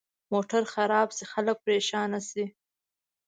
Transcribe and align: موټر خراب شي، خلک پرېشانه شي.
موټر 0.31 0.63
خراب 0.73 1.07
شي، 1.17 1.23
خلک 1.33 1.57
پرېشانه 1.65 2.19
شي. 2.29 2.45